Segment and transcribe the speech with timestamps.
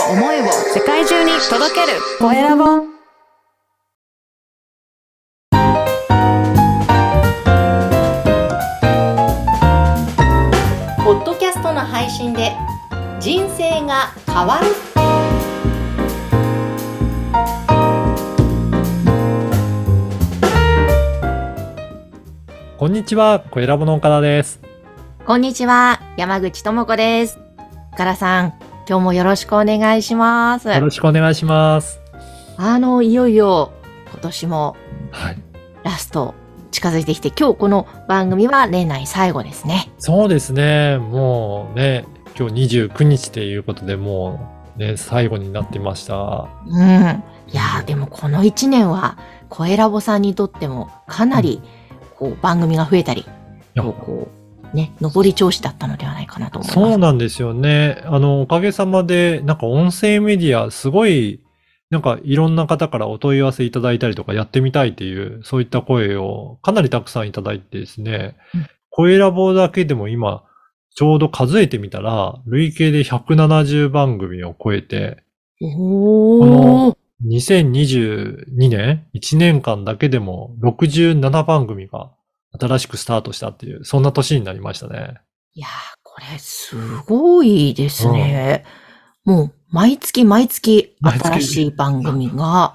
[0.00, 1.98] を思いを世界中に届ける。
[2.18, 2.64] コエラボ。
[11.04, 12.52] ポッドキャストの配信で
[13.20, 14.66] 人生が変わる。
[22.78, 24.60] こんにちは、小ラボの岡田です。
[25.24, 27.38] こんにちは山口智子です。
[27.92, 32.00] 岡田さん今日もよろしくお願いしますよろしくお願いします。
[32.56, 33.72] あのいよいよ
[34.10, 34.76] 今年も
[35.10, 35.38] はい。
[35.82, 36.34] ラスト
[36.70, 39.92] 近づいてきて、今日この番組は年内最後ですね。
[39.98, 42.04] そうですね、もうね、
[42.38, 46.48] 今日29日ということで、もうね、最後になってました。
[46.66, 47.22] うん。
[47.46, 51.62] いやーでもこの1年は、声ラボさんにとってもかなり、
[52.16, 53.24] こう、番組が増えたり、
[53.76, 54.43] こう
[54.74, 56.74] ね、上り調子だったのではないかなと思います。
[56.74, 58.02] そうなんですよね。
[58.04, 61.40] あの、おかげさまで、なんか音声メディア、すごい、
[61.90, 70.42] なんかいろんな方からお問い合わせいただいたりとか、やってみたいっていう、そういった声をかなりたくさんいただいてですねうん、声ラボだけでも今、
[70.96, 75.22] ちょうど数えてみたら、累計で170番組を超えて、
[75.60, 76.96] おー。
[77.26, 82.10] 2022年1年間だけでも67番組が
[82.58, 85.20] 新しくスタートしたっていう、そんな年になりましたね。
[85.54, 85.70] いやー
[86.02, 88.64] これすごいですね。
[89.24, 92.74] もう、毎月毎月新しい番組が、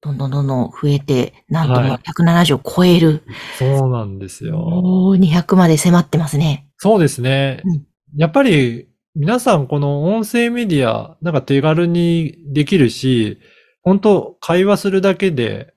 [0.00, 3.24] どんどんどんどん増えて、なんともはい170を超える。
[3.58, 4.60] そうなんですよ。
[4.60, 6.68] おー、200まで迫ってますね。
[6.76, 7.86] そうですねうん。
[8.16, 13.40] やっぱり皆さんこの音声メディアなんか手軽にできるし、
[13.82, 15.74] 本当会話するだけで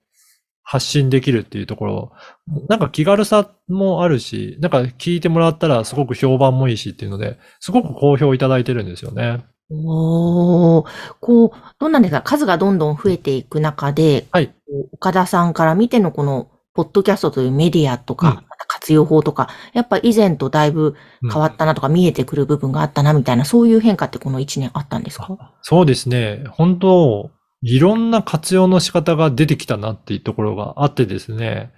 [0.63, 2.11] 発信できるっていうところ、
[2.69, 9.43] なんか気軽さもあるし、なんか聞いてもらったらすごく評判もいいしっていうので、すごく好評いただいてるんですよね。
[9.69, 10.85] おー、
[11.19, 12.21] こう、どうなんですか？
[12.21, 14.53] 数がどんどん増えていく中で、はい。
[14.93, 18.45] 岡田さんから見てのこの、ポッドキャストというメディアとか、うん。
[18.67, 25.53] 活用法とか、やっぱ以前とだいぶ変わったなとか、見えてくる部分があったなみたいな、そういう変化ってこの1年あったんですか？
[25.61, 26.43] そうですね。
[26.49, 31.71] 本当いろんな活用の仕方が出てきたなっていうところがあってですね。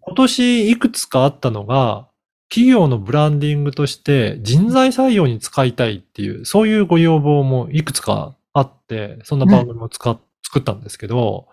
[0.00, 2.08] 今年いくつかあったのが、
[2.50, 11.48] 企業のブランディングとして人材採用に使いたいっていう、そういうご要望もいくつかあって、そんな番組を使っ、作ったんですけど、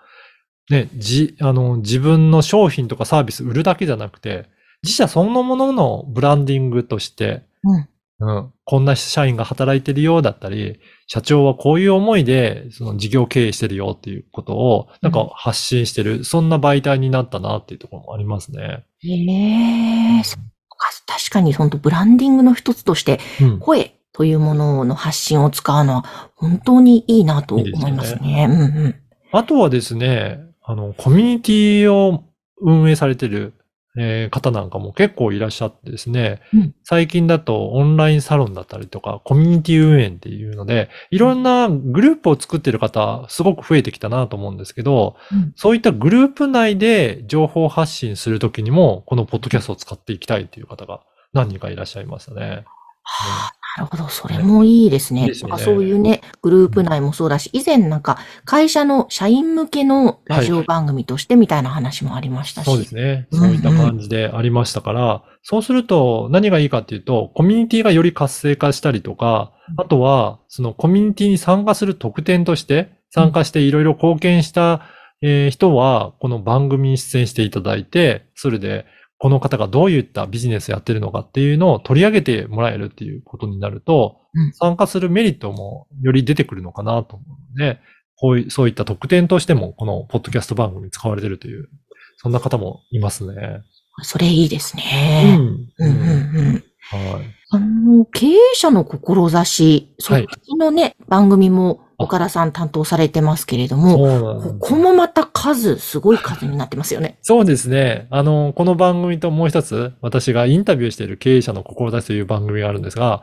[0.70, 4.46] ね、じ、あの、自分の商品とかサービス売るだけじゃなくて、
[4.84, 7.88] 自社そのもののブランディングとして、うん
[8.20, 18.86] うん、こんな社員が働いてるよだったり、社長はこういう思いで、その事業経営してるよっていうことを、なんか発信してる、そんな媒体になったなっていうところもありますね。
[19.00, 23.60] へえ、そっか確かに本当ブランディングの一つとして、うん。
[23.60, 28.48] 声というものの発信を使うのは本当にいいなと思いますね。
[28.50, 28.96] うんうん。
[29.34, 32.24] あとはですね、あの、コミュニティを
[32.62, 33.54] 運営されてる、
[33.98, 51.02] えー方なんかも結構いらっしゃってですね、うん最近だとオンラインサロンだったりとか、コミュニティ運営っていうので、いろんなグループを作ってる方、すごく増えてきたなと思うんですけど、うんそういったグループ内で情報発信するときにも、このポッドキャストを使っていきたいっていう方が
[51.34, 52.66] 何人かいらっしゃいましたね。
[53.04, 54.08] はあ、なるほど。
[54.08, 55.22] それもいいですね。
[55.22, 62.66] いいですよねなんかそういうね、グループ内もそうだし、以前なんか会社の社員向けのラジオ番組としてみたいな話もありましたし。
[62.66, 63.28] そうですね。
[63.32, 74.82] うんそういった感じでありましたから、そうすると何がいいかっていうと、コミュニティがより活性化したりとか、あとは、そのコミュニティに参加する特典として、参加していろいろ貢献した、
[75.22, 78.86] えー人は、この番組に出演していただいて、それで、
[79.18, 87.80] この方がどういったビジネスやってるのかっていうのを取り上げてもらえるっていうことになると、うん参加するメリットもより出てくるのかなと思うので、
[88.18, 91.70] こういう、そういった特典としても、このポッドキャスト番組に使われてるという、
[92.18, 93.62] そんな方もいますね。
[94.02, 95.38] それいいですうね。
[95.38, 95.40] ん。
[95.40, 96.64] うんうんうん。
[96.82, 97.36] はい。
[97.52, 107.18] あの、経営者の志、そっはいちのね、番組も岡田さん担当されてますけれども、ここもまた数、すごい数になってますよね。
[107.22, 108.08] そうですね。
[108.10, 113.22] あの、この番組ともう一つ、私がインタビューしている経営者の志という番組があるんですが、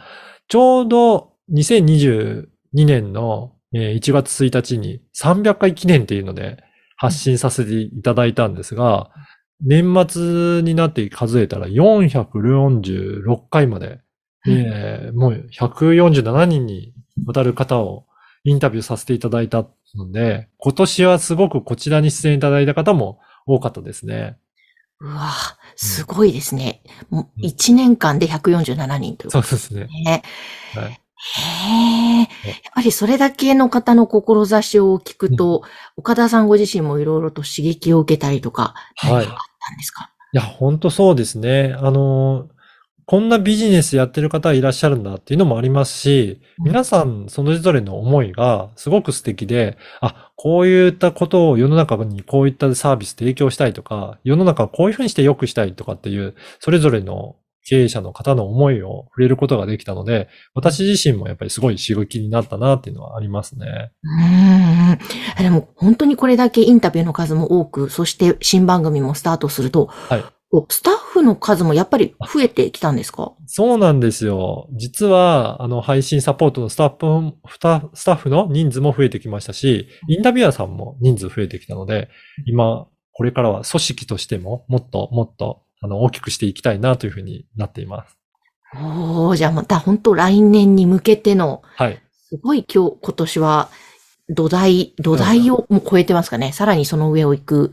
[0.49, 6.63] ちょうど2022年のえー1月1日に300回記念っていうので
[6.97, 9.11] 発信させていただいたんですが、
[9.61, 14.01] 年末になって数えたら446回まで、
[14.47, 16.93] えーもう147人に
[17.27, 18.07] わたる方を
[18.45, 24.37] インタビューさせていただいたので、今年はすごくこちらに出演いただいた方も多かったですね。
[25.01, 25.31] うわ
[25.77, 26.83] すごいですね。
[27.11, 29.89] もううん1年間で147人というこそうですねと。
[29.89, 30.23] ね。
[30.75, 32.23] はいへえ。
[32.23, 32.29] やっ
[32.75, 35.63] ぱりそれだけの方の志を聞くと、
[35.97, 40.11] 岡田さんご自身もいろいろと刺激を受けたりとか、はいあったんですか？
[40.33, 41.77] いや、本当そうですね。
[41.79, 42.49] あの、
[43.13, 57.37] こんなビジネスやってる方いらっしゃるんだっていうのもありますし、うん皆さんそれぞれの思いがすごく素敵で、あ、こういったことを世の中にこういったサービス提供したいとか、世の中をこういうふうにして良くしたいとかっていう、それぞれの
[57.67, 63.93] 経営者の方の思いを触れることができたので、私自身もやっぱりすごい刺激になったなっていうのはありますね。
[64.03, 64.99] うんうん。
[65.37, 70.25] でも本当にこれだけインタビューの数も多く、そして新番組もスタートすると、はい
[70.69, 73.33] スタッフの数もやっぱり増えてきたんですか？
[73.47, 74.69] そうなんですよ。
[74.73, 77.37] 実は、あの、配信サポートのスタッフ、
[77.95, 82.11] スタッフの人数も増えてきましたし、インタビュアーさんも人数増えてきたので、
[82.47, 88.19] 今、これからは組織としても、もっともっと、あの、大きくしていきたいなというふうになっています。
[88.75, 92.03] おー、じゃあまた本当来年に向けての、はい。
[92.29, 93.71] すごい今日、今年は
[94.29, 96.53] 土台、土台をもう超えてますかね。
[96.53, 97.73] さらにその上を行く、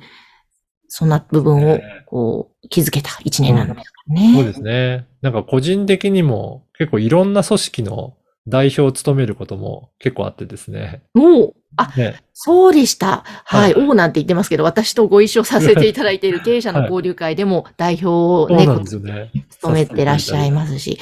[0.89, 4.33] そんな部分をこう気づけた一年なんですかね。
[4.33, 5.06] そうですね。
[5.21, 11.03] なんか個人的にも結構いろんな組織の代表を務めることも結構あってですね。
[11.13, 12.24] もう、あ、ね。
[12.33, 13.24] そうでした。
[13.45, 13.74] はい。
[13.74, 18.07] はい王なんて言ってますけど、私とご一緒させていただいている 経営者の交流会でも代表
[18.51, 19.31] をね、ね。
[19.50, 21.00] 務めてらっしゃいますし、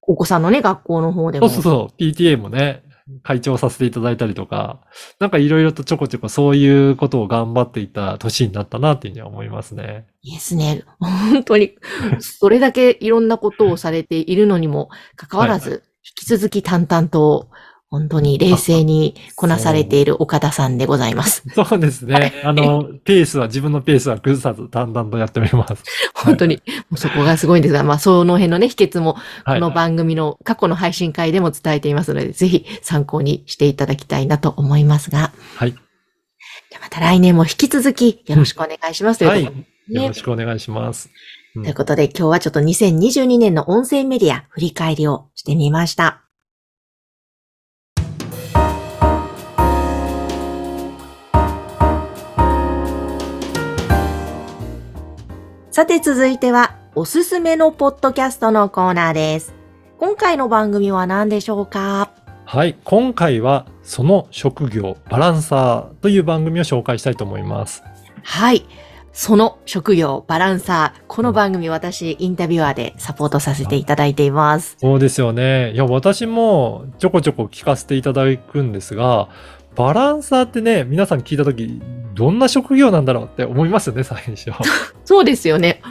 [0.00, 1.48] お子さんのね、学校の方でも。
[1.48, 2.02] そうそうそう。
[2.02, 2.82] PTA もね、
[3.22, 4.80] 会長させていただいたりとか、
[5.20, 10.06] なんかいろいろとちょこちょこそういうことを頑張っていた年になったなっていうふうには思いますね。
[10.22, 10.84] いいですね。
[10.98, 11.76] 本当に、
[12.18, 17.48] それだけいろんなことをされているのにもかかわらず、引き続き淡々と、
[17.88, 21.44] 本当に冷静にこなされている岡田さんでございます。
[21.54, 22.32] そうですね。
[22.42, 25.84] あの、ペースは、自分のペースは崩さず淡々とやっております。
[26.14, 26.56] 本当に、
[26.90, 29.60] もうそこがすごいんですが、まあ、その辺のね、秘訣も、はい。
[29.60, 35.70] この番組の過去の配信会でも伝えていますので、ぜひ参考にしていただきたいなと思いますが、はい。
[35.70, 39.44] じゃあまた来年も引き続きよろしくお願いしますというはい。
[39.44, 41.08] ことで、よねろしくお願いします。
[41.08, 46.25] うんということで、今日はちょっと2022年の音声メディア振り返りをしてみました。
[55.76, 59.54] さて続いては、おすすめのポッドキャストのコーナーです。
[59.98, 62.14] 今回の番組は何でしょうか？
[62.46, 62.78] はい。
[62.82, 67.82] 今回は、その職業、バランサーという番組を紹介したいと思います。
[68.22, 68.66] はい。
[69.12, 71.02] その職業、バランサー。
[71.08, 74.76] この番組私、インタビュアーでサポートさせていただいています。
[74.78, 75.72] そうですよね。
[75.72, 79.28] いや、私もちょこちょこ聞かせていただくんですが、
[79.76, 81.80] バランサーってね、皆さん聞いたとき、
[82.14, 84.50] どんな職業なんだろうって思いますよね、最初。
[85.04, 85.82] そうですよね。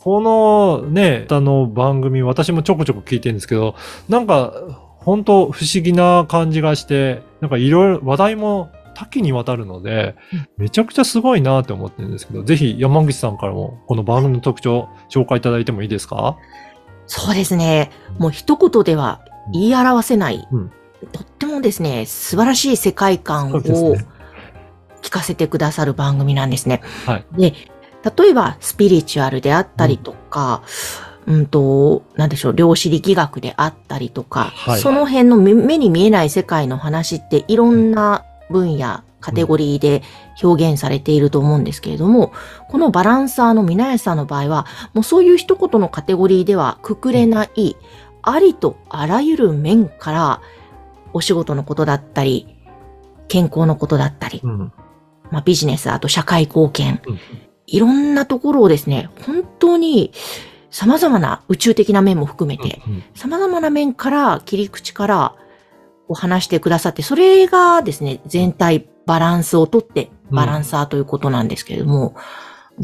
[0.00, 3.74] このね、あの番組、私もちょこちょこ聞いてるんですけど、
[4.08, 4.52] なんか、
[4.96, 10.14] 本当不思議な感じがして、なんかいろいろ話題も多岐にわたるので、
[10.58, 16.36] めちゃくちゃすごいなって思ってるんですけど、ぜひ山口さんからもこの番組の特徴紹介いただいてもいいですか？
[17.06, 17.90] そうですね。
[18.18, 19.20] もう一言では
[19.52, 20.46] 言い表せない。
[20.50, 20.70] うん
[21.12, 23.60] とってもですね、素晴らしい世界観を。
[25.02, 26.82] 聞かせてくださる番組なんですね。
[27.06, 27.54] はいで、
[28.16, 30.62] 例えばスピリチュアルであったりとか、
[31.26, 40.02] うん、と、なんでしょう、量子力学であったりとか、はいその辺の目目に見えない世界の話っていろんな分野、カテゴリーで
[40.42, 42.32] 表現されていると思うんですけれども、
[42.68, 47.76] このバランサーの皆安さんの場合は、もうそういう一言のカテゴリーではくくれない、
[48.22, 50.40] ありとあらゆる面から、
[51.12, 52.56] お仕事のことだったり、
[53.28, 54.72] 健康のことだったり、うん。
[55.30, 57.18] まあ、ビジネス、あと社会貢献、うん。
[57.66, 60.12] いろんなところをですね、本当に
[60.70, 65.34] 様々な宇宙的な面も含めて、うん様々な面から、切り口から、
[66.06, 72.14] こう話してくださって、それがですね、全体バランスをとって、バランサーということなんですけれども、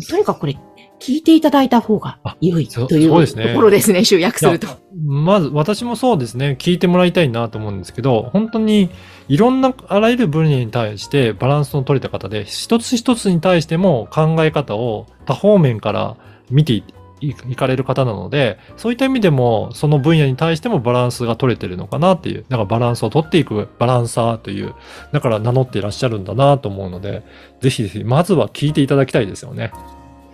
[0.09, 0.57] とにかくこれ、
[1.01, 4.69] 聞いていただいた方が良いそというそうですねところですね、集約すると。
[5.05, 8.91] まず私もそうですね、聞いてもらいたいなと思うんですけど、本当に
[9.29, 16.17] いろんなあらゆる分野に対してバランスの取れた方で、一つ一つに対しても考え方を多方面から
[16.51, 16.85] 見てい
[17.21, 24.75] いかれる方なので、そういった意味でもその分野に対してもバランスが取れてるのかなっていう、だからバランスを取っていくバランサーという、
[25.13, 27.23] だから名乗っていらっしゃるんだなと思うので、
[27.61, 29.73] ぜひぜひまずは聞いていただきたいですよね。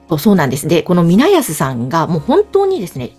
[0.09, 0.69] そうそうなんです。
[0.69, 3.13] で、この皆安さんがもう本当にですね、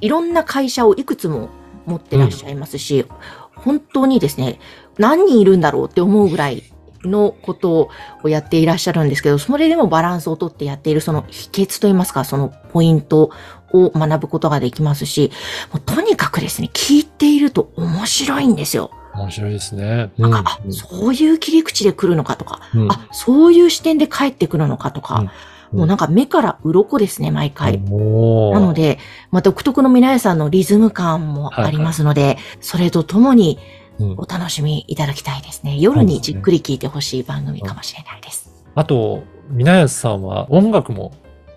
[0.00, 1.48] いろんな会社をいくつも
[1.86, 3.06] 持ってらっしゃいますし、
[3.54, 4.58] 本当にですね、
[4.98, 6.64] 何人いるんだろうって思うぐらい
[7.04, 7.90] のこと
[8.22, 13.30] をやっていらっしゃるんですけど、それでもバランスをとってやっているその秘訣といいますか、そのポイント
[13.72, 15.30] を学ぶことができますし、
[15.72, 18.90] もうとにかくですね、聞いていると面白いんですよ。
[19.14, 20.10] 面白いですね。
[20.18, 25.30] なんか、あ、そういう切り口で来るのかとか、うんあ、そういう視点で帰ってくるのかとか、うん
[25.72, 27.80] もうなんか目から鱗ですね、毎回。
[27.80, 28.98] なので、
[29.30, 33.58] まあ、独特の皆さんのリズム感もありますので、それとともに
[34.00, 35.78] うんお楽しみいただきたいですね。
[35.78, 38.50] 夜にじっくり聞いてほしい番組かもしれないです。
[38.74, 41.12] あと、皆安さんは音楽も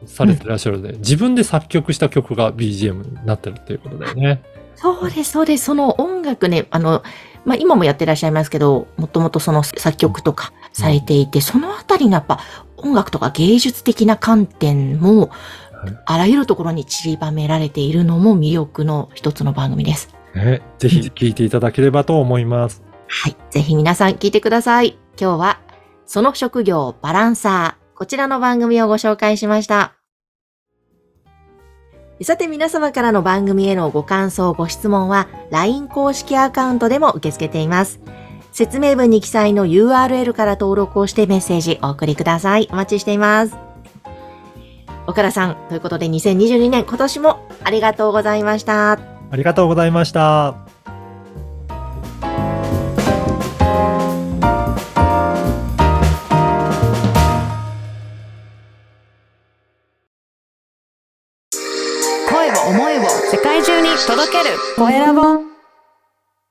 [0.06, 4.44] されてらっしゃるので、自分で作曲した曲が BGM になってるっていうことだよね。
[4.76, 5.66] そうです、そうです。
[5.66, 7.04] その音楽ね、あの、
[7.46, 12.40] まあ、今もやってらっしゃいますけど、もともとその作曲とかされていて、そのあたりのやっぱ
[12.84, 15.30] 音楽とか芸術的な観点も、はい
[16.06, 20.16] あらゆるところに散りばめられているのも魅力の一つの番組です。
[20.34, 22.84] ねぜひ聴いていただければと思います。
[23.08, 23.36] はい。
[23.52, 24.98] ぜひ皆さん聞いてください。
[25.20, 25.60] 今日は、
[26.06, 27.98] その職業バランサー。
[27.98, 29.94] こちらの番組をご紹介しました。
[32.22, 38.00] さて皆様からの番組へのご感想、ご質問は LINE 公式アカウントでも受け付けています。
[38.54, 42.70] 説明文に記載の URL から登録をしてメッセージお送りください。
[42.72, 43.58] お待ちしています。
[45.08, 48.92] 岡田さん、ということで2022年今年もありがとうございました。
[48.92, 50.56] ありがとうございました。
[62.30, 65.53] 声を思いを世界中に届けるコエラボ